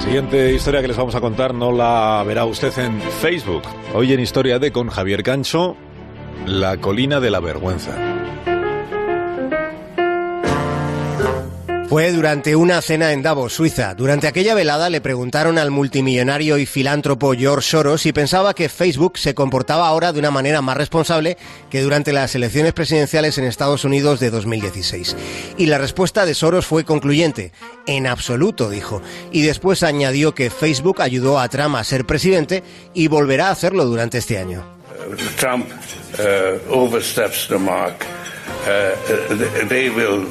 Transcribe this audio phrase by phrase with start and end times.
[0.00, 3.62] siguiente historia que les vamos a contar no la verá usted en Facebook.
[3.94, 5.76] Hoy en Historia de con Javier Cancho,
[6.46, 8.17] la colina de la vergüenza.
[11.88, 13.94] Fue durante una cena en Davos, Suiza.
[13.94, 19.16] Durante aquella velada le preguntaron al multimillonario y filántropo George Soros si pensaba que Facebook
[19.16, 21.38] se comportaba ahora de una manera más responsable
[21.70, 25.16] que durante las elecciones presidenciales en Estados Unidos de 2016.
[25.56, 27.52] Y la respuesta de Soros fue concluyente.
[27.86, 29.00] En absoluto, dijo.
[29.32, 32.62] Y después añadió que Facebook ayudó a Trump a ser presidente
[32.92, 34.62] y volverá a hacerlo durante este año.
[35.38, 35.66] Trump
[36.18, 38.04] uh, oversteps the mark.
[39.96, 40.26] Will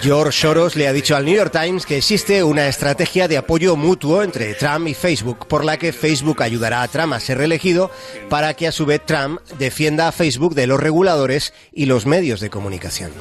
[0.00, 3.76] George Soros le ha dicho al New York Times que existe una estrategia de apoyo
[3.76, 7.90] mutuo entre Trump y Facebook, por la que Facebook ayudará a Trump a ser reelegido
[8.30, 12.40] para que a su vez Trump defienda a Facebook de los reguladores y los medios
[12.40, 13.12] de comunicación.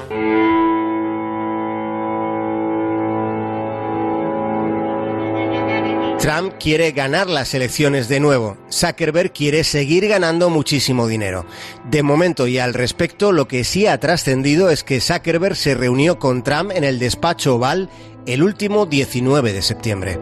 [6.24, 8.56] Trump quiere ganar las elecciones de nuevo.
[8.72, 11.46] Zuckerberg quiere seguir ganando muchísimo dinero.
[11.92, 16.20] De momento y al respecto, lo que sí ha trascendido es que Zuckerberg se reunió
[16.20, 17.90] con Trump en el despacho oval
[18.26, 20.18] el último 19 de septiembre.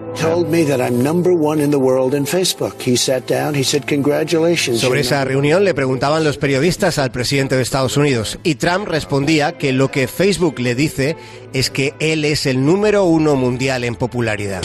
[4.73, 9.55] Sobre esa reunión le preguntaban los periodistas al presidente de Estados Unidos y Trump respondía
[9.59, 11.15] que lo que Facebook le dice
[11.53, 14.63] es que él es el número uno mundial en popularidad.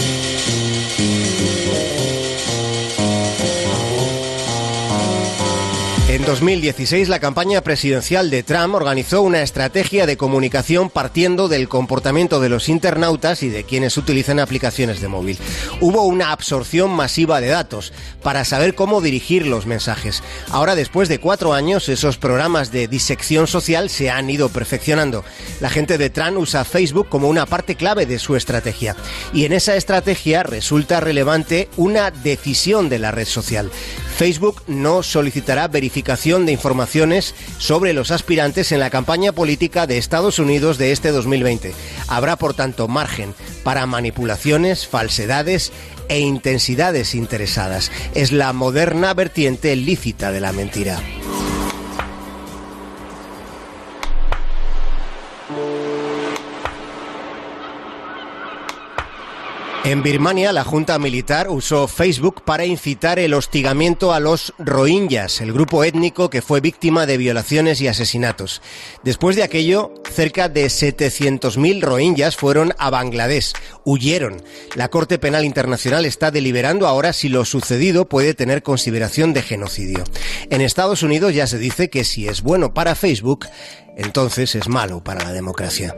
[6.26, 12.48] 2016, la campaña presidencial de Trump organizó una estrategia de comunicación partiendo del comportamiento de
[12.48, 15.38] los internautas y de quienes utilizan aplicaciones de móvil.
[15.80, 17.92] Hubo una absorción masiva de datos
[18.24, 20.24] para saber cómo dirigir los mensajes.
[20.50, 25.24] Ahora, después de cuatro años, esos programas de disección social se han ido perfeccionando.
[25.60, 28.96] La gente de Trump usa Facebook como una parte clave de su estrategia.
[29.32, 33.70] Y en esa estrategia resulta relevante una decisión de la red social.
[34.16, 40.38] Facebook no solicitará verificación de informaciones sobre los aspirantes en la campaña política de Estados
[40.38, 41.74] Unidos de este 2020.
[42.08, 45.72] Habrá, por tanto, margen para manipulaciones, falsedades
[46.08, 47.92] e intensidades interesadas.
[48.14, 50.98] Es la moderna vertiente lícita de la mentira.
[59.86, 65.52] En Birmania, la Junta Militar usó Facebook para incitar el hostigamiento a los rohingyas, el
[65.52, 68.62] grupo étnico que fue víctima de violaciones y asesinatos.
[69.04, 73.52] Después de aquello, cerca de 700.000 rohingyas fueron a Bangladesh,
[73.84, 74.42] huyeron.
[74.74, 80.02] La Corte Penal Internacional está deliberando ahora si lo sucedido puede tener consideración de genocidio.
[80.50, 83.46] En Estados Unidos ya se dice que si es bueno para Facebook,
[83.96, 85.94] entonces es malo para la democracia.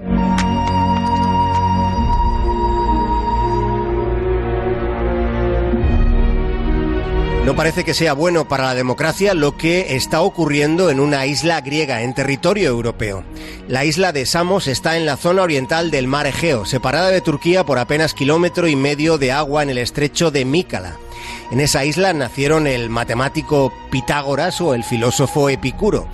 [7.48, 11.62] No parece que sea bueno para la democracia lo que está ocurriendo en una isla
[11.62, 13.24] griega en territorio europeo.
[13.68, 17.64] La isla de Samos está en la zona oriental del mar Egeo, separada de Turquía
[17.64, 20.98] por apenas kilómetro y medio de agua en el estrecho de Mícala.
[21.50, 26.06] En esa isla nacieron el matemático Pitágoras o el filósofo Epicuro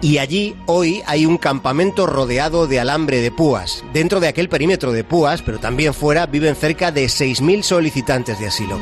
[0.00, 3.84] y allí hoy hay un campamento rodeado de alambre de púas.
[3.92, 8.46] Dentro de aquel perímetro de púas, pero también fuera, viven cerca de 6.000 solicitantes de
[8.46, 8.78] asilo.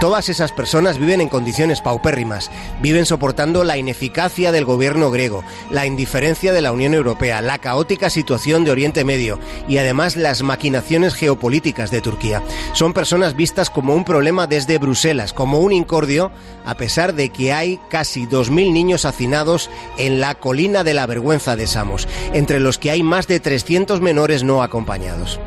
[0.00, 2.50] Todas esas personas viven en condiciones paupérrimas,
[2.80, 8.08] viven soportando la ineficacia del gobierno griego, la indiferencia de la Unión Europea, la caótica
[8.08, 9.38] situación de Oriente Medio
[9.68, 12.42] y además las maquinaciones geopolíticas de Turquía.
[12.72, 16.30] Son personas vistas como un problema desde Bruselas, como un incordio,
[16.64, 19.68] a pesar de que hay casi 2.000 niños hacinados
[19.98, 24.00] en la colina de la vergüenza de Samos, entre los que hay más de 300
[24.00, 25.38] menores no acompañados.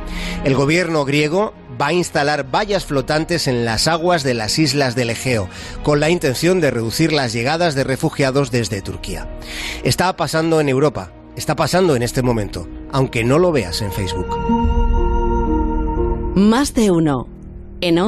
[0.45, 5.09] El gobierno griego va a instalar vallas flotantes en las aguas de las islas del
[5.09, 5.49] Egeo,
[5.83, 9.27] con la intención de reducir las llegadas de refugiados desde Turquía.
[9.83, 14.29] Está pasando en Europa, está pasando en este momento, aunque no lo veas en Facebook.
[16.33, 17.27] Más de uno.
[17.81, 17.99] En